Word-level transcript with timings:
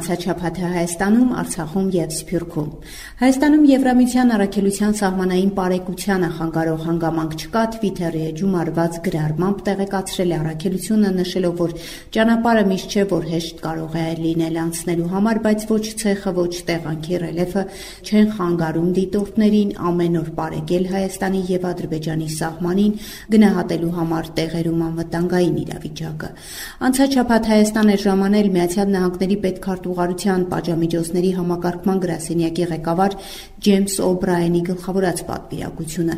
անցած 0.00 0.22
շաբաթը 0.24 0.68
Հայաստանում, 0.72 1.32
Արցախում 1.40 1.88
եւ 1.92 2.12
Սփյուռքում։ 2.16 2.68
Հայաստանում 3.20 3.64
Եվրամիության 3.68 4.30
առաքելության 4.36 4.94
սահմանային 5.00 5.50
բարեկությանը 5.58 6.28
խանգարող 6.36 6.80
հանգամանք 6.88 7.34
չկա, 7.36 7.64
Twitter-ի 7.74 8.22
էջում 8.30 8.54
արված 8.60 8.96
գրառմամբ 9.04 9.60
տեղեկացրել 9.68 10.30
է 10.30 10.38
առաքելությունը, 10.40 11.10
նշելով, 11.20 11.54
որ 11.60 11.74
ճանապարհը 12.16 12.64
միշտ 12.70 12.96
չէ, 12.96 13.04
որ 13.10 13.28
հեշտ 13.30 13.60
կարող 13.60 13.98
է 14.00 14.06
լինել 14.24 14.56
անցնելու 14.64 15.10
համար, 15.10 15.40
բայց 15.44 15.60
ոչ 15.68 15.84
ցեխը, 16.00 16.32
ոչ 16.40 16.54
տեղանքի 16.70 17.20
ռելիեֆը 17.20 17.62
չեն 18.00 18.32
խանգարում 18.40 18.88
դիտորդներին 19.00 19.70
ամեն 19.90 20.18
օր 20.20 20.30
բարեկել 20.40 20.84
Հայաստանի 20.96 21.40
եւ 21.50 21.68
Ադրբեջանի 21.70 22.28
սահմանին 22.40 22.96
գնահատելու 23.36 23.92
համար 24.00 24.32
տեղերում 24.40 24.80
անվտանգային 24.88 25.60
իրավիճակը։ 25.60 26.32
Անցած 26.88 27.16
շաբաթ 27.20 27.50
Հայաստան 27.50 27.90
էր 27.90 28.02
ժամանել 28.06 28.50
Միացյալ 28.54 28.90
Նահանգների 28.94 29.36
պետքարտուղարության 29.90 30.42
պատժամիջոցների 30.50 31.30
համակարգման 31.36 32.00
գրասենյակի 32.04 32.66
ղեկավար 32.70 33.14
Ջեյմս 33.66 33.94
Օբրայենի 34.06 34.60
գլխավորած 34.70 35.22
պատվիրակությունը։ 35.30 36.14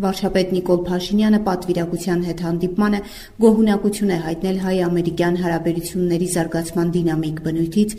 Վարչապետ 0.00 0.52
Նիկոլ 0.56 0.80
Փաշինյանը 0.88 1.40
պատվիրակության 1.46 2.20
հետ 2.26 2.40
հանդիպմանը 2.46 3.00
գոհունակություն 3.44 4.10
է 4.10 4.18
հայտնել 4.24 4.58
հայ-ամերիկյան 4.64 5.36
հարաբերությունների 5.44 6.28
զարգացման 6.34 6.92
դինամիկ 6.96 7.42
բնույթից 7.44 7.90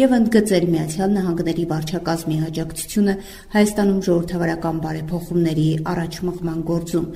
եւ 0.00 0.14
ընդգծել 0.20 0.66
Միացյալ 0.74 1.10
Նահանգների 1.20 1.64
վարչակազմի 1.70 2.38
աջակցությունը 2.48 3.14
Հայաստանում 3.54 4.00
ժողովրդավարական 4.08 4.80
բարեփոխումների 4.80 5.68
առաջմղման 5.90 6.60
գործում։ 6.70 7.06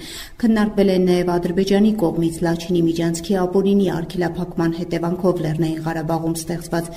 Քննարկվել 0.44 0.90
է 0.94 0.98
նաեւ 1.08 1.32
Ադրբեջանի 1.34 1.92
կողմից 2.04 2.36
Լաչինի 2.44 2.82
միջանցքի 2.84 3.38
ապօրինի 3.44 3.88
արգելափակման 3.94 4.76
հետևանքով 4.84 5.42
Լեռնային 5.44 5.82
Ղարաբաղում 5.88 6.34
ստեղծված 6.44 6.90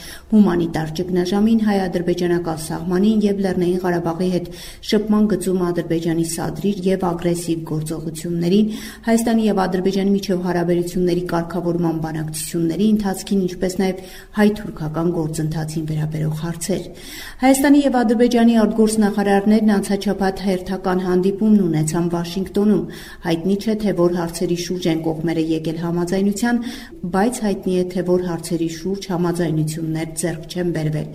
հումանիտար 0.58 0.92
ճգնաժամին 0.98 1.60
հայ-ադրբեջանական 1.68 2.62
սահմանին 2.66 3.20
եւ 3.22 3.42
Լեռնային 3.46 3.82
Ղարաբաղի 3.84 4.30
հետ 4.34 4.48
շփման 4.90 5.26
գծում 5.32 5.60
Ադրբեջանի 5.68 6.26
սադրիր 6.34 6.80
եւ 6.88 7.04
ագրեսիվ 7.08 7.60
գործողություններին, 7.70 8.72
Հայաստանի 9.08 9.44
եւ 9.48 9.62
Ադրբեջանի 9.68 10.12
միջև 10.18 10.42
հարաբերությունների 10.48 11.24
կարգավորման 11.34 12.00
բանակցությունների 12.08 12.88
ընթացքին, 12.98 13.44
ինչպես 13.48 13.78
նաեւ 13.78 14.02
հայ-թուրքական 14.38 15.10
գործընթացին 15.18 15.86
վերաբերող 15.94 16.42
հարցեր։ 16.48 16.84
Հայաստանի 17.38 17.80
եւ 17.86 17.98
Ադրբեջանի 18.02 18.58
արտգործնախարարներն 18.66 19.72
անցած 19.78 20.10
շաբաթ 20.10 20.44
հերթական 20.48 21.00
հանդիպումն 21.06 21.62
ունեցան 21.68 22.10
Վաշինգտոնում։ 22.18 22.84
Հայտնի 23.28 23.56
չէ 23.62 23.78
թե 23.86 23.96
որ 24.02 24.18
հարցերի 24.18 24.58
շուրջ 24.66 24.90
են 24.98 25.02
կողմերը 25.06 25.44
եկել 25.54 25.78
համաձայնության, 25.86 26.62
բայց 27.18 27.42
հայտնի 27.48 27.78
է 27.78 27.84
թե 27.94 28.06
որ 28.08 28.28
հարցերի 28.32 28.70
շուրջ 28.78 29.10
համաձայնություններ 29.14 30.08
ձեռք 30.38 30.54
չեն 30.54 30.72
բերվել։ 30.76 31.08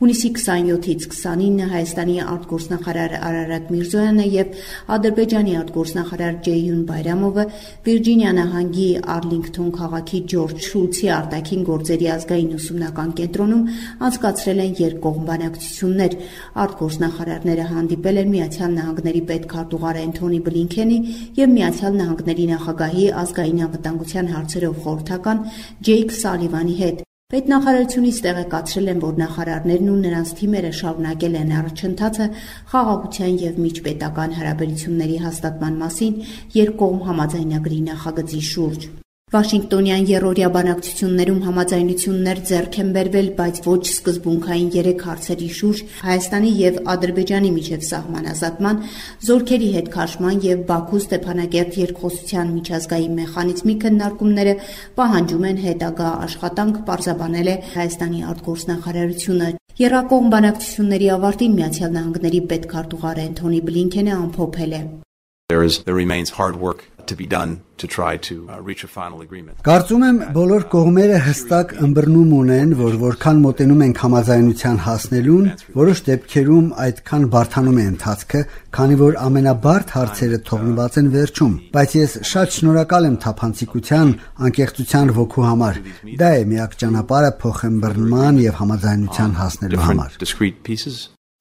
Հունիսի 0.00 0.28
27-ից 0.36 1.04
29-ը 1.10 1.66
Հայաստանի 1.70 2.14
արտգործնախարար 2.24 3.14
Արարատ 3.20 3.66
Միրզոյանը 3.74 4.26
եւ 4.30 4.54
Ադրբեջանի 4.96 5.54
արտգործնախարար 5.60 6.38
Ջեյյուն 6.46 6.82
Բայրամովը 6.90 7.44
Վիրջինիա 7.88 8.32
նահանգի 8.40 8.88
Արլինգթոն 9.16 9.70
քաղաքի 9.80 10.20
Ջորջ 10.32 10.64
Շուլցի 10.70 11.10
արտաքին 11.20 11.64
գործերի 11.70 12.08
ազգային 12.14 12.54
ուսումնական 12.60 13.12
կենտրոնում 13.20 13.66
անցկացրել 14.08 14.62
են 14.64 14.74
երկկողմ 14.80 15.28
բանակցություններ։ 15.30 16.16
Արտգործնախարարները 16.64 17.68
հանդիպել 17.74 18.22
են 18.24 18.32
Միացյալ 18.36 18.74
Նահանգների 18.80 19.22
պետքարտուղար 19.30 20.00
Էնթոնի 20.06 20.40
Բլինքենի 20.48 20.98
եւ 21.40 21.54
Միացյալ 21.58 22.00
Նահանգների 22.00 22.48
նախագահի 22.54 23.06
ազգային 23.24 23.62
անվտանգության 23.68 24.34
հարցերով 24.36 24.82
խորհրդական 24.86 25.46
Ջեյք 25.90 26.18
Սալիվանի 26.20 26.80
հետ։ 26.80 27.08
Պետնախարարությունից 27.30 28.16
տեղեկացրել 28.24 28.90
են, 28.90 29.02
որ 29.04 29.18
նախարարներն 29.20 29.90
ու 29.92 29.98
նրանց 30.00 30.32
թիմերը 30.40 30.72
շարունակել 30.78 31.36
են 31.40 31.52
առաջընթացը 31.60 32.26
խաղաղության 32.72 33.36
եւ 33.42 33.60
միջպետական 33.66 34.34
հարաբերությունների 34.38 35.20
հաստատման 35.26 35.78
մասին 35.84 36.16
երկկողմ 36.56 37.06
համաձայնագրի 37.10 37.80
նախագծի 37.86 38.42
շուրջ։ 38.50 38.90
Վաշինգտոնյան 39.30 40.06
երրորդյա 40.10 40.46
բանակցություններում 40.54 41.36
համաձայնություններ 41.44 42.38
ձեռք 42.48 42.78
են 42.82 42.88
բերվել, 42.96 43.28
բայց 43.38 43.60
ոչ 43.62 43.82
սկզբունքային 43.86 44.70
երեք 44.74 45.04
հարցերի 45.06 45.50
շուրջ 45.58 45.82
Հայաստանի 46.00 46.50
եւ 46.60 46.80
Ադրբեջանի 46.94 47.52
միջև 47.54 47.84
սահմանազատման, 47.90 48.82
զորքերի 49.30 49.70
հետ 49.76 49.92
քաշման 49.94 50.42
եւ 50.48 50.64
Բաքու 50.72 51.00
Ստեփանակերտ 51.04 51.78
երկխոսության 51.78 52.52
միջազգային 52.58 53.14
մեխանիզմի 53.20 53.74
քննարկումները 53.86 54.54
պահանջում 54.98 55.46
են 55.50 55.62
հետագա 55.70 56.10
աշխատանք 56.26 56.84
պարզաբանել 56.90 57.54
է 57.54 57.56
Հայաստանի 57.78 58.20
արտգործնախարարությունը։ 58.34 59.52
Երակողմ 59.78 60.26
բանակցությունների 60.34 61.06
ավարտին 61.14 61.54
Միացյալ 61.60 61.92
Նահանգների 62.00 62.40
պետքարտուղար 62.50 63.22
Էնթոնի 63.30 63.60
Բլինքենը 63.70 64.16
ամփոփել 64.26 64.74
է. 64.74 64.82
There 65.50 65.62
is 65.66 65.82
there 65.86 65.94
remains 65.94 66.30
hard 66.38 66.58
work 66.62 66.82
to 67.10 67.16
be 67.16 67.26
done 67.26 67.52
to 67.80 67.86
try 67.86 68.16
to 68.28 68.34
uh, 68.48 68.60
reach 68.68 68.82
a 68.84 68.88
final 68.88 69.20
agreement. 69.26 69.56
Կարծում 69.66 70.02
եմ 70.06 70.18
բոլոր 70.36 70.64
կողմերը 70.72 71.18
հստակ 71.26 71.74
ըմբռնում 71.86 72.32
ունեն, 72.38 72.74
որ 72.80 72.96
որքան 73.00 73.40
մոտենում 73.44 73.84
ենք 73.86 74.02
համաձայնության 74.04 74.80
հասնելուն, 74.86 75.46
որոշ 75.80 76.02
դեպքերում 76.08 76.66
այդքան 76.86 77.28
բարթանում 77.34 77.80
է 77.80 77.86
ընթացքը, 77.90 78.42
քանի 78.78 78.98
որ 79.00 79.20
ամենաբարդ 79.26 79.94
հարցերը 79.96 80.40
թողնված 80.50 80.98
են 81.00 81.12
վերջում։ 81.16 81.54
Բայց 81.76 81.96
ես 82.00 82.18
շատ 82.30 82.58
շնորհակալ 82.58 83.08
եմ 83.10 83.16
թափանցիկության, 83.26 84.12
անկեղծության 84.50 85.14
ոգու 85.20 85.46
համար։ 85.50 85.80
Դա 86.20 86.34
է 86.40 86.44
միակ 86.52 86.76
ճանապարհը 86.84 87.32
փոխըմբռնման 87.44 88.44
եւ 88.44 88.60
համաձայնության 88.60 89.40
հասնելու 89.40 89.86
համար։ 89.88 90.20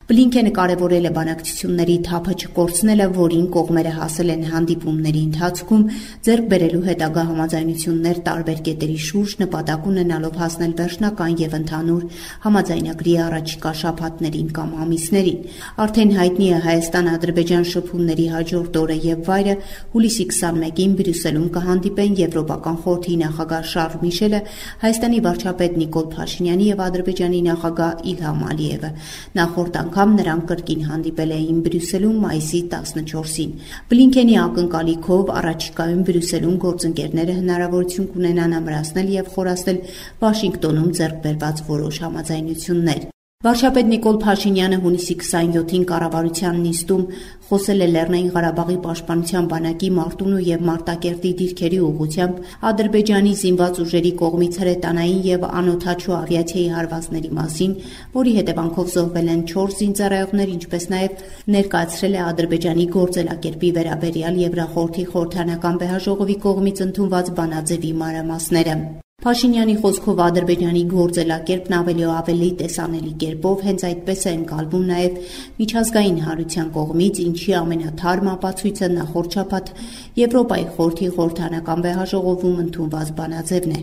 Բլինքենը 0.09 0.51
կարևորել 0.57 1.05
է 1.05 1.09
բանակցությունների 1.13 1.95
թափը 2.07 2.33
չկորցնելը, 2.41 3.05
որին 3.13 3.43
կողմերը 3.53 3.89
հասել 3.93 4.29
են 4.33 4.45
հանդիպումների 4.49 5.19
ընթացքում, 5.29 5.83
ձեռք 6.25 6.47
բերելու 6.49 6.79
հետագա 6.87 7.25
համաձայնություններ 7.29 8.21
տարբեր 8.25 8.63
կետերի 8.65 8.95
շուրջ 9.05 9.35
նպատակ 9.43 9.85
ունենալով 9.91 10.39
հասնել 10.41 10.73
վերջնական 10.79 11.35
եւ 11.43 11.53
ընդհանուր 11.59 12.07
համաձայնագրի 12.45 13.13
առաջիկա 13.29 13.73
շաբաթներին 13.83 14.49
կամ 14.57 14.71
ամիսներին։ 14.89 15.45
Արդեն 15.85 16.15
հայտնի 16.17 16.49
է 16.49 16.63
Հայաստան-Ադրբեջան 16.65 17.69
շփումների 17.69 18.27
հաջորդ 18.33 18.81
օրը 18.81 18.97
եւ 19.05 19.23
վայրը 19.29 19.55
հուլիսի 19.93 20.27
21-ին 20.33 20.97
Բրյուսելում 20.97 21.47
կհանդիպեն 21.59 22.19
Եվրոպական 22.23 22.81
խորհրդի 22.81 23.19
նախագահ 23.29 23.69
Շարլ 23.69 24.01
Միշելը, 24.09 24.41
Հայաստանի 24.89 25.23
վարչապետ 25.29 25.79
Նիկոլ 25.83 26.11
Փաշինյանի 26.17 26.69
եւ 26.73 26.83
Ադրբեջանի 26.89 27.45
նախագահ 27.49 28.03
Իլհամ 28.09 28.43
Ալիևը։ 28.49 28.93
Նախորդ 29.39 29.79
անգամ 29.79 29.98
անգամ 29.99 30.13
նրանք 30.15 30.43
կրկին 30.49 30.83
հանդիպել 30.89 31.31
էին 31.37 31.57
Բրյուսելում 31.65 32.21
մայիսի 32.23 32.61
14-ին։ 32.73 33.51
Բլինքենի 33.89 34.37
ակնկալիքով 34.43 35.33
առաջիկայում 35.41 36.07
Բրյուսելում 36.11 36.55
գործընկերները 36.63 37.37
հնարավորություն 37.41 38.09
կունենան 38.15 38.57
ամրացնել 38.63 39.13
եւ 39.19 39.31
խորացնել 39.35 39.85
Վաշինգտոնում 40.23 40.91
ձեռք 41.03 41.23
բերված 41.27 41.63
որոշ 41.75 42.03
համաձայնություններ։ 42.07 43.09
Վարչապետ 43.45 43.85
Նիկոլ 43.89 44.17
Փաշինյանը 44.19 44.77
հունիսի 44.83 45.15
27-ին 45.19 45.83
կառավարության 45.91 46.57
նիստում 46.63 47.05
խոսել 47.51 47.85
է 47.85 47.87
Լեռնային 47.91 48.27
Ղարաբաղի 48.33 48.75
պաշտպանության 48.85 49.47
բանակի 49.53 49.91
Մարտունու 49.99 50.41
եւ 50.47 50.65
Մարտակերտի 50.69 51.31
դիրքերի 51.39 51.79
ուղղությամբ 51.87 52.43
Ադրբեջանի 52.71 53.33
զինված 53.43 53.81
ուժերի 53.85 54.13
կողմից 54.23 54.59
հրետանային 54.63 55.23
եւ 55.29 55.47
անօթաչու 55.63 56.15
ավիացիայի 56.19 56.67
հարվածների 56.75 57.33
մասին, 57.39 57.79
որի 58.19 58.37
հետևանքով 58.43 58.93
զոհվել 58.99 59.33
են 59.39 59.43
4 59.55 59.75
զինծառայողներ, 59.79 60.55
ինչպես 60.59 60.93
նաեւ 60.99 61.27
ներկայացրել 61.55 62.15
է 62.19 62.23
Ադրբեջանի 62.27 62.89
գործելակերպի 62.99 63.75
վերաբերյալ 63.79 64.45
Եվրախորհրդի 64.49 65.11
խորհրդանական 65.15 65.85
վեհաժողովի 65.85 66.41
կողմից 66.49 66.87
ընդունված 66.89 67.37
բանաձևի 67.39 67.99
մանրամասները։ 68.03 68.83
Փաշինյանի 69.19 69.73
խոսքով 69.83 70.19
Ադրբեջանի 70.23 70.81
գործելակերպն 70.93 71.73
ավելի 71.75 72.03
ու 72.07 72.11
ավելի 72.15 72.45
տեսանելի 72.59 73.09
կերպով 73.23 73.63
հենց 73.67 73.81
այդպես 73.87 74.21
է 74.23 74.31
ընկալվում 74.37 74.85
նաև 74.89 75.17
միջազգային 75.59 76.19
հարության 76.23 76.69
կողմից, 76.77 77.19
ինչի 77.23 77.51
ամենաթարմ 77.59 78.29
ապացույցը 78.33 78.89
նախորդ 78.93 79.35
շաբաթ 79.35 79.71
Եվրոպայի 80.19 80.65
խորհրդի 80.77 81.09
խորհրդանական 81.17 81.83
վեհաժողովում 81.83 82.61
ընդունված 82.63 83.11
բանաձևն 83.19 83.75
է։ 83.75 83.81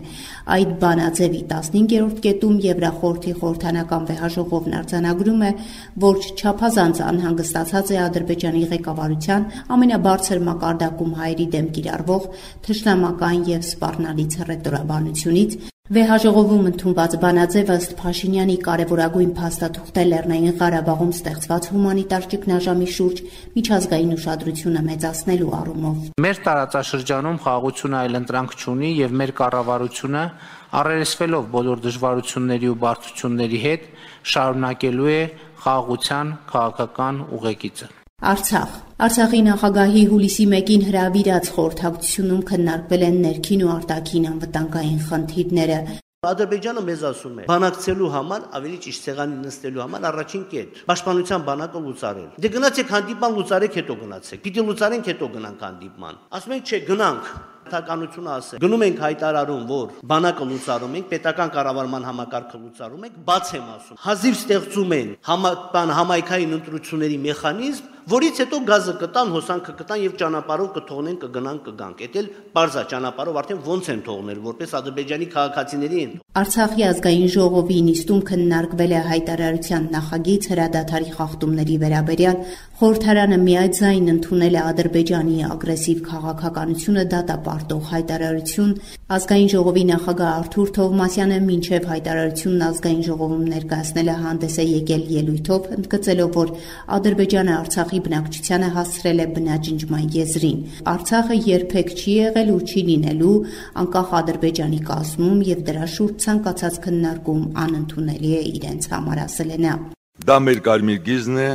Այդ 0.57 0.73
բանաձևի 0.81 1.41
15-րդ 1.53 2.17
կետում 2.25 2.57
Եվրախորհրդի 2.65 3.33
խորհրդանական 3.37 4.09
վեհաժողովն 4.09 4.75
արձանագրում 4.81 5.45
է, 5.47 5.51
որ 6.07 6.19
չափազանց 6.37 7.03
անհանգստացած 7.11 7.93
է 7.93 8.01
Ադրբեջանի 8.07 8.65
ղեկավարության 8.73 9.47
ամենաբարձր 9.77 10.43
մակարդակում 10.49 11.15
հայերի 11.21 11.47
դեմ 11.57 11.71
կիրառվող 11.77 12.29
թշնամական 12.67 13.47
եւ 13.53 13.65
սպառնալից 13.67 14.37
հռետորաբանություն 14.41 15.26
հեղափոխությունից 15.27 15.73
Վեհաժողովում 15.87 16.65
ընդունված 16.67 17.13
բանաձևը 17.21 17.75
ըստ 17.79 17.91
Փաշինյանի 17.99 18.55
կարևորագույն 18.65 19.29
փաստաթուղթ 19.37 19.99
է 20.01 20.03
Լեռնային 20.07 20.55
Ղարաբաղում 20.59 21.11
ստեղծված 21.15 21.67
հումանիտար 21.71 22.25
ճգնաժամի 22.33 22.87
շուրջ 22.95 23.21
միջազգային 23.55 24.11
ուշադրությունը 24.17 24.81
մեծացնելու 24.87 25.53
առումով։ 25.59 26.01
Մեր 26.27 26.41
տարածաշրջանում 26.47 27.39
խաղաղությունը 27.47 27.97
այլընտրանք 28.03 28.57
չունի 28.59 28.91
եւ 28.99 29.15
մեր 29.21 29.31
կառավարությունը 29.39 30.23
առերեսվելով 30.81 31.47
բոլոր 31.55 31.83
դժվարությունների 31.87 32.67
ու 32.67 32.79
բարդությունների 32.83 33.61
հետ 33.67 33.87
շարունակելու 34.35 35.13
է 35.15 35.21
խաղաղության 35.63 36.35
քաղաքական 36.51 37.23
ուղեկիցը։ 37.39 37.87
Արցախ. 38.17 38.69
Արցախի 39.05 39.39
նախագահի 39.45 40.01
հուլիսի 40.09 40.45
1-ին 40.49 40.83
հրավիրած 40.87 41.49
խորհրդակցությունում 41.53 42.39
քննարկվել 42.49 43.03
են 43.07 43.17
ներքին 43.21 43.61
ու 43.61 43.69
արտաքին 43.73 44.23
անվտանգային 44.29 45.01
խնդիրները։ 45.05 45.77
Ադրբեջանը 46.27 46.81
մեզ 46.87 47.03
ասում 47.11 47.35
է. 47.37 47.45
Բանակցելու 47.51 48.09
համար, 48.17 48.47
ավելի 48.57 48.79
ճիշտ 48.87 49.05
ցեղանի 49.05 49.37
նստելու 49.43 49.83
համար 49.85 50.07
առաջին 50.09 50.47
կետ 50.49 50.79
պաշտպանության 50.89 51.45
բանակը 51.45 51.81
լուծարել։ 51.85 52.31
Դե 52.41 52.51
գնացեք 52.57 52.89
հանդիպան 52.97 53.37
լուծարեք, 53.37 53.77
հետո 53.77 53.97
գնացեք։ 54.01 54.41
Պիտի 54.47 54.65
լուծարենք, 54.65 55.11
հետո 55.13 55.29
գնանք 55.37 55.61
հանդիպման։ 55.67 56.17
Ասում 56.41 56.55
են, 56.57 56.63
չէ, 56.65 56.79
գնանք 56.89 57.29
պետականությունը 57.67 58.31
ասել։ 58.33 58.61
Գնում 58.63 58.83
ենք 58.87 58.99
հայտարարում, 59.03 59.63
որ 59.67 59.87
բանակը 60.07 60.45
լուծարում 60.47 60.93
ենք, 60.97 61.07
պետական 61.11 61.49
կառավարման 61.57 62.07
համակարգը 62.07 62.61
լուծարում 62.63 63.05
ենք, 63.07 63.17
բաց 63.27 63.51
եմ 63.57 63.67
ասում։ 63.75 63.99
Հազիվ 64.07 64.37
ստեղծում 64.37 64.95
են 64.97 65.09
համապան 65.27 65.93
համայնքային 65.97 66.55
ընտրությունների 66.57 67.17
մեխանիզմ, 67.27 67.96
որից 68.07 68.37
հետո 68.39 68.57
գազը 68.67 68.93
կտան, 69.01 69.31
հոսանքը 69.35 69.73
կտան 69.81 69.99
եւ 70.03 70.13
ճանապարհով 70.21 70.69
կթողնեն, 70.77 71.17
կգնան, 71.23 71.57
կգանք։ 71.65 72.03
Էդ 72.07 72.15
էլ 72.21 72.29
բարձա 72.55 72.83
ճանապարհով 72.93 73.39
արդեն 73.41 73.59
ոնց 73.67 73.89
են 73.93 74.01
թողնել, 74.07 74.39
որպես 74.47 74.75
ադրբեջանի 74.79 75.27
քաղաքացիների 75.33 75.99
են։ 76.07 76.13
Արցախի 76.37 76.83
ազգային 76.87 77.29
ժողովի 77.33 77.77
նիստում 77.87 78.21
քննարկվել 78.29 78.91
է 78.93 79.01
հայտարարության 79.11 79.85
նախագիծ 79.97 80.47
հրադադարի 80.53 81.11
խախտումների 81.17 81.77
վերաբերյալ 81.83 82.37
խորհրդարանը 82.77 83.37
միայձայն 83.41 84.09
ընդունել 84.13 84.55
է 84.57 84.61
Ադրբեջանի 84.67 85.37
ագրեսիվ 85.47 86.01
քաղաքականությունը 86.07 87.05
դատապարտող 87.13 87.87
հայտարարություն 87.91 88.75
ազգային 89.17 89.49
ժողովի 89.53 89.85
նախագահ 89.89 90.29
Արթուր 90.37 90.69
Թովմասյանը 90.77 91.39
մինչև 91.47 91.87
հայտարարությունն 91.89 92.65
ազգային 92.67 93.01
ժողովում 93.07 93.47
ներկայացնել 93.57 94.11
է 94.13 94.17
հանդես 94.27 94.57
է 94.61 94.65
եկել 94.67 95.03
ելույթով 95.17 95.67
ընդգծելով 95.77 96.31
որ 96.37 96.53
Ադրբեջանը 96.97 97.53
Արցախի 97.57 97.96
Արցախի 97.97 98.05
բնակչությանը 98.05 98.67
հասցրել 98.75 99.19
է 99.23 99.25
բնաջնջման 99.33 100.05
եզրին։ 100.13 100.57
Արցախը 100.91 101.35
երբեք 101.47 101.87
չի 101.97 102.11
եղել 102.17 102.49
ու 102.53 102.59
չի 102.69 102.81
լինելու 102.89 103.37
անկախ 103.81 104.11
Ադրբեջանի 104.17 104.79
կազմում 104.89 105.39
եւ 105.47 105.63
դրա 105.69 105.87
շուրջ 105.93 106.15
ցանկացած 106.25 106.75
քննարկում 106.85 107.41
անընդունելի 107.63 108.31
է 108.37 108.41
իրենց 108.53 108.83
համար 108.93 109.21
ասել 109.25 109.49
է 109.49 109.57
նա։ 109.65 109.73
Դա 110.27 110.37
մեր 110.45 110.61
կարմիր 110.67 110.99
գիզն 111.07 111.37
է, 111.41 111.49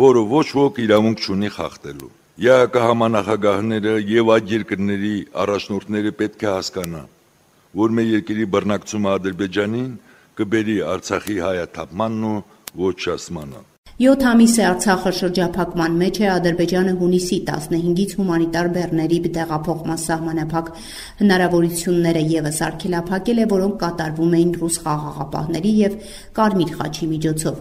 որը 0.00 0.22
ոչ 0.32 0.48
ոք 0.64 0.80
իրավունք 0.84 1.18
չունի 1.24 1.50
խախտելու։ 1.58 2.10
ԵԱԿ 2.44 2.74
համանախագահները 2.84 3.94
եւ 4.14 4.32
այդ 4.34 4.48
երկրների 4.54 5.14
առաջնորդները 5.44 6.14
պետք 6.24 6.40
է 6.44 6.50
հասկանան, 6.54 7.12
որ 7.84 7.94
մեր 7.98 8.08
երկրի 8.14 8.48
բռնակցումը 8.56 9.14
Ադրբեջանին 9.18 9.92
կբերի 10.40 10.80
Արցախի 10.94 11.38
հայաթափմանն 11.44 12.26
ու 12.32 12.42
ոչ 12.88 12.96
շասմանը։ 13.06 13.73
7 13.94 14.24
ամիս 14.26 14.56
է 14.58 14.62
Արցախը 14.66 15.10
շրջափակման 15.14 15.92
մեջ 16.00 16.16
է 16.18 16.24
Ադրբեջանը 16.32 16.92
հունիսի 16.98 17.36
15-ից 17.46 18.14
հումանիտար 18.18 18.68
բեռների 18.74 19.18
տեղափոխման 19.36 20.00
սահմանափակ 20.04 20.70
հնարավորությունները 21.20 22.22
եւս 22.32 22.58
արգելափակել 22.66 23.38
է, 23.38 23.46
որոնք 23.54 23.76
կատարվում 23.84 24.34
էին 24.34 24.50
ռուս 24.58 24.78
խաղաղապահների 24.82 25.72
եւ 25.78 25.94
Կարմիր 26.34 26.72
խաչի 26.80 27.06
միջոցով։ 27.14 27.60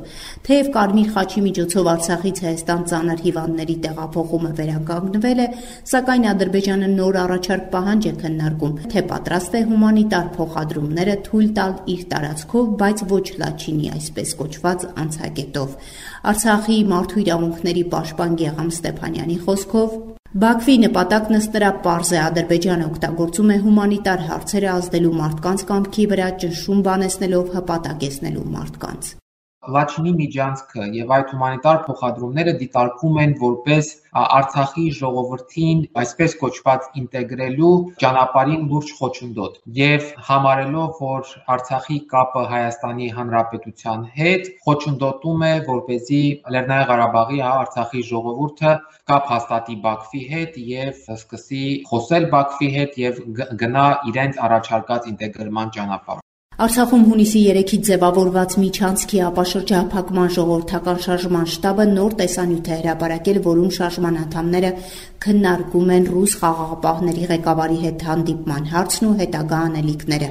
Թեև 0.49 0.71
Կարմիր 0.73 1.13
խաչի 1.13 1.43
միջոցով 1.45 1.91
Արցախից 1.93 2.41
Հայաստան 2.49 2.81
ծանր 2.89 3.23
հիվանդների 3.29 3.77
տեղափոխումը 3.85 4.51
վերականգնվել 4.57 5.43
է, 5.43 5.47
սակայն 5.93 6.27
Ադրբեջանը 6.33 6.89
նոր 6.97 7.21
առաջարկ 7.27 7.69
պահանջ 7.77 8.09
է 8.09 8.15
քննարկում, 8.23 8.73
թե 8.89 9.05
պատրաստ 9.13 9.53
է 9.53 9.63
հումանիտար 9.69 10.33
փոխադրումները 10.33 11.15
թույլ 11.29 11.53
տալ 11.61 11.77
իր 11.93 12.03
տարածքով, 12.13 12.73
բայց 12.81 13.05
ոչ 13.13 13.25
Լաչինի 13.43 13.93
այսպես 13.93 14.35
կոչված 14.41 14.89
անցակետով։ 15.03 15.77
Արցախի 16.23 16.75
մարդու 16.87 17.17
իրավունքների 17.19 17.81
պաշտպան 17.91 18.35
Գեգամ 18.39 18.67
Ստեփանյանի 18.73 19.33
խոսքով 19.43 19.95
Բաքվի 20.43 20.75
նպատակն 20.83 21.37
ըստ 21.39 21.57
նրա 21.57 21.71
պարզ 21.83 22.11
է. 22.13 22.19
Ադրբեջանը 22.27 22.85
օգտագործում 22.89 23.51
է 23.53 23.57
հումանիտար 23.65 24.23
հարցերը 24.29 24.69
ազդելու 24.75 25.11
մարդկանց 25.19 25.65
կամքի 25.73 26.05
վրա 26.13 26.29
ճնշում 26.45 26.79
բանեցնելով 26.87 27.51
հպատակեցնելու 27.59 28.47
մարդկանց։ 28.55 29.11
Լաչինի 29.71 30.11
միջանցքը 30.19 30.85
եւ 30.99 31.11
այդ 31.17 31.29
հումանիտար 31.33 31.77
փոխադրումները 31.87 32.53
դիտարկվում 32.61 33.19
են 33.23 33.35
որպես 33.43 33.91
Արցախի 34.21 34.83
ժողովրդին 34.97 35.79
այսպես 36.01 36.33
կոչված 36.41 36.89
ինտեգրելու 37.01 37.69
ճանապարհին 38.03 38.65
լուրջ 38.73 38.91
խոչընդոտ 38.97 39.55
եւ 39.77 40.09
համարելով 40.29 40.99
որ 41.05 41.31
Արցախի 41.55 41.99
կապը 42.13 42.43
Հայաստանի 42.51 43.07
Հանրապետության 43.19 44.03
հետ 44.19 44.51
խոչընդոտում 44.67 45.45
է 45.49 45.53
որպեսզի 45.69 46.21
Լեռնային 46.55 46.89
Ղարաբաղի 46.91 47.41
Արցախի 47.53 48.03
ժողովուրդը 48.11 48.75
կապ 49.13 49.31
հաստատի 49.33 49.79
Բաքվի 49.87 50.25
հետ 50.33 50.59
եւ 50.73 51.01
սկսի 51.17 51.63
խոսել 51.93 52.29
Բաքվի 52.35 52.69
հետ 52.77 53.01
եւ 53.05 53.23
գնա 53.63 53.87
իրենց 54.13 54.43
առաջարկած 54.49 55.09
ինտեգրման 55.15 55.75
ճանապարհ 55.79 56.22
Արցախում 56.53 57.03
հունիսի 57.09 57.39
3-ից 57.49 57.87
ձևավորված 57.87 58.55
միջանցքի 58.61 59.19
ապաշրջափակման 59.27 60.27
ժողովրդական 60.35 60.97
շարժման 61.05 61.47
շտաբը 61.49 61.85
նոր 61.89 62.13
տեսանյութ 62.19 62.67
է 62.69 62.75
հրապարակել, 62.81 63.39
որում 63.47 63.71
շարժման 63.77 64.19
անդամները 64.23 64.69
քննարկում 65.25 65.89
են 65.95 66.05
ռուս 66.13 66.35
խաղաղապահների 66.43 67.25
ղեկավարի 67.31 67.79
հետ 67.85 68.05
հանդիպման 68.09 68.69
հարցն 68.73 69.07
ու 69.09 69.15
հետագա 69.23 69.61
անելիքները։ 69.69 70.29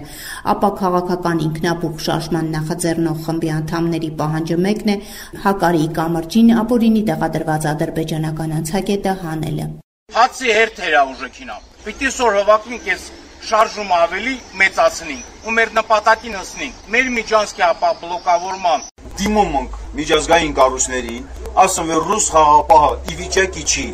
Ապա 0.52 0.70
քաղաքական 0.78 1.42
ինքնաբուխ 1.48 2.04
շարժման 2.06 2.52
նախաձեռնող 2.54 3.18
խմբի 3.26 3.50
անդամների 3.58 4.12
պահանջը 4.22 4.60
մեկն 4.62 4.94
է 4.94 4.96
Հակարի 5.42 5.88
կամրջին 5.98 6.54
ապօրինի 6.62 7.02
տեղադրված 7.10 7.66
ադրբեջանական 7.72 8.54
անցակետը 8.62 9.16
հանելը։ 9.26 9.66
Հացի 10.12 10.54
հերթերա 10.60 11.02
ուժեքինա։ 11.16 11.58
Պիտի 11.82 12.14
սոր 12.14 12.38
հովակնիկ 12.42 12.88
ես 12.92 13.10
շարժումը 13.48 13.96
ավելի 14.06 14.34
մեծացնենք 14.60 15.46
ու 15.46 15.54
մեր 15.56 15.72
նպատակին 15.78 16.36
հասնենք։ 16.38 16.82
Մեր 16.94 17.08
միջանցքի 17.16 17.64
ապա 17.68 17.90
բլոկավորման 18.02 18.84
դիմում 19.22 19.56
ենք 19.60 19.74
միջազգային 19.98 20.54
կառույցներին, 20.58 21.24
ասում 21.64 21.90
որ 21.92 22.06
ռուս 22.10 22.28
խաղապահը 22.36 22.92
ի 23.12 23.18
վիճակի 23.22 23.64
չի 23.72 23.86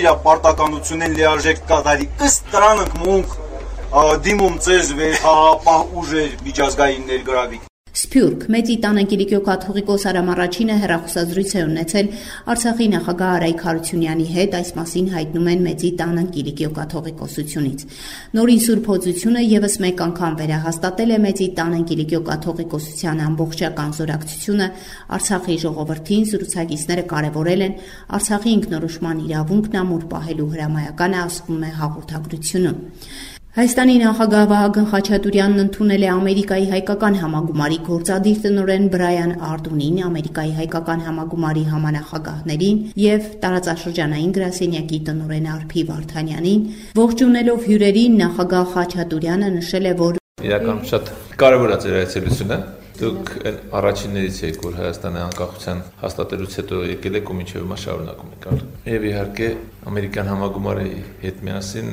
իր 0.00 0.10
պարտականությունեն 0.26 1.16
լիարժեք 1.20 1.64
կատարի։ 1.72 2.10
Ըստ 2.28 2.52
դրան 2.52 2.84
ենք 2.84 3.00
մունք 3.06 3.34
դիմում 4.28 4.60
ծեզ 4.68 4.94
վեր 5.00 5.18
խաղապահ 5.24 5.98
ուժեր 6.04 6.38
միջազգային 6.46 7.10
ներգրավի 7.10 7.60
Սփյուռք. 7.90 8.44
Մեծի 8.54 8.74
տանը 8.84 9.02
Կիլիկիո 9.10 9.38
կաթողիկոս 9.46 10.02
Արամ 10.06 10.28
առաջինը 10.30 10.74
հերախոսազրույց 10.80 11.54
է 11.58 11.62
ունեցել 11.66 12.10
Արցախի 12.52 12.86
նախագահ 12.92 13.32
Արայք 13.34 13.64
Հարությունյանի 13.66 14.26
հետ, 14.30 14.54
այս 14.60 14.70
մասին 14.78 15.08
հայտնում 15.14 15.48
են 15.50 15.64
Մեծի 15.66 15.90
տանը 15.98 16.24
Կիլիկիո 16.36 16.70
կաթողիկոսությունից։ 16.76 17.82
Նորին 18.38 18.62
Սուրբ 18.66 18.86
Հոձությունը 18.90 19.42
եւս 19.42 19.74
մեկ 19.82 20.04
անգամ 20.06 20.38
վերահաստատել 20.38 21.10
է 21.10 21.18
Մեծի 21.26 21.48
տանը 21.58 21.82
Կիլիկիո 21.90 22.22
կաթողիկոսության 22.30 23.24
ամբողջական 23.26 23.90
զորակցությունը 23.98 24.70
Արցախի 25.18 25.58
ժողովրդին 25.66 26.24
զրուցակիցները 26.30 27.04
կարևորել 27.10 27.66
են 27.66 27.76
Արցախի 28.20 28.54
ինքնորոշման 28.60 29.26
իրավունքն 29.26 29.82
ամուր 29.82 30.08
պահելու 30.14 30.48
հրամայականը 30.54 31.22
ասվում 31.26 31.62
է 31.66 31.74
հաղորդագրությունում։ 31.80 33.39
Հայաստանի 33.60 33.94
նախագահ 34.00 34.44
Վահագն 34.50 34.86
Խաչատուրյանն 34.90 35.60
ընդունել 35.62 36.04
է 36.06 36.08
Ամերիկայի 36.10 36.68
հայկական 36.70 37.18
համագումարի 37.20 37.76
գործադիր 37.88 38.38
տնօրեն 38.44 38.86
Բրայան 38.94 39.34
Արդունին, 39.48 39.98
Ամերիկայի 40.06 40.54
հայկական 40.60 41.02
համագումարի 41.08 41.64
համանախագահներին 41.74 42.78
եւ 43.04 43.28
տարածաշրջանային 43.44 44.32
գրասենյակի 44.40 45.00
տնօրեն 45.10 45.50
Արփի 45.60 45.84
Վարդանյանին։ 45.92 46.64
Ողջունելով 47.04 47.68
հյուրերին 47.68 48.16
նախագահ 48.24 48.66
Խաչատուրյանը 48.80 49.54
նշել 49.60 49.90
է, 49.92 49.94
որ 50.00 50.20
իրական 50.48 50.84
շատ 50.88 51.14
կարևոր 51.44 51.74
է 51.76 51.78
ձեր 51.84 52.00
այցելությունը 52.00 52.60
դուք 53.00 53.30
առաջիններից 53.76 54.38
եք, 54.50 54.56
որ 54.64 54.74
Հայաստանի 54.80 55.20
անկախության 55.26 55.78
հաստատելուց 56.00 56.56
հետո 56.60 56.80
եկել 56.90 57.14
եք 57.20 57.30
ու 57.32 57.36
մինչև 57.40 57.62
հիմա 57.64 57.78
շարունակում 57.84 58.34
եք։ 58.36 58.48
Եվ 58.90 59.06
իհարկե 59.10 59.48
ամերիկյան 59.90 60.30
համագումարի 60.30 60.90
հետ 61.24 61.40
միասին 61.48 61.88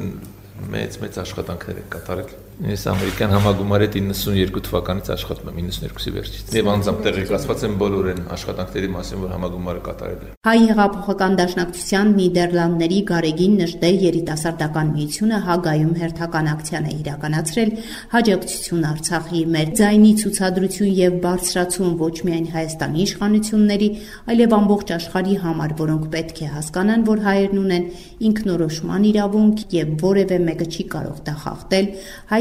մեծ 0.74 1.00
մեծ 1.04 1.20
աշխատանքներ 1.24 1.82
եք 1.84 1.90
կատարել։ 1.94 2.47
Ես 2.58 2.88
ամերիկյան 2.90 3.34
համագումարի 3.36 3.88
92 3.94 4.62
թվականից 4.66 5.10
աշխատում 5.14 5.50
եմ 5.52 5.58
92-ի 5.70 6.12
վերջից։ 6.16 6.54
Եվ 6.58 6.70
անձամբ 6.72 7.02
տեղեկացված 7.06 7.66
եմ 7.68 7.74
բոլոր 7.78 8.08
այն 8.14 8.22
աշխատանքների 8.34 8.88
մասին, 8.96 9.20
որ 9.22 9.34
համագումարը 9.36 9.84
կատարել 9.86 10.24
է։ 10.26 10.32
Հայ 10.48 10.56
հեղափոխական 10.72 11.38
դաշնակցության 11.38 12.10
Նիդերլանդների 12.18 13.00
Գարեգին 13.12 13.54
նժդե 13.62 13.92
երիտասարդական 14.08 14.90
միությունը 14.98 15.42
Հագայում 15.48 15.94
հերթական 16.02 16.50
ակցիան 16.58 16.88
է 16.88 16.96
իրականացրել 16.98 17.72
հաջակցություն 18.18 18.88
Արցախի 18.88 19.42
մեր 19.54 19.70
ձայնի 19.78 20.12
ցուցադրություն 20.18 20.92
եւ 20.98 21.20
բարձրացում 21.28 21.94
ոչ 22.02 22.16
միայն 22.26 22.48
Հայաստանի 22.58 23.06
իշխանությունների, 23.06 23.90
այլև 24.34 24.58
ամբողջ 24.58 24.96
աշխարհի 24.98 25.38
համար, 25.46 25.78
որոնք 25.78 26.10
պետք 26.18 26.42
է 26.42 26.50
հասկանան, 26.58 27.06
որ 27.08 27.24
հայերն 27.28 27.62
ունեն 27.68 27.88
ինքնորոշման 28.28 29.08
իրավունք 29.12 29.64
եւ 29.78 29.94
որևէ 30.08 30.38
մեկը 30.48 30.68
չի 30.74 30.86
կարող 30.96 31.18
դա 31.28 31.36
խախտել, 31.44 31.88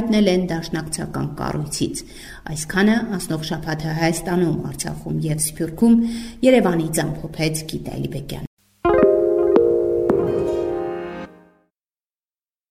հայտնել 0.07 0.29
են 0.31 0.43
դաշնակցական 0.47 1.25
կառույցից։ 1.41 2.03
Այսքանը 2.53 2.95
անցնող 3.19 3.43
շաբաթը 3.51 3.97
Հայաստանում, 3.99 4.57
Արցախում 4.71 5.21
եւ 5.27 5.45
Սփյուռքում 5.51 6.01
Երևանից 6.47 7.07
ամփոփեց 7.07 7.65
Գիտալի 7.73 8.13
Բեկյան։ 8.15 8.56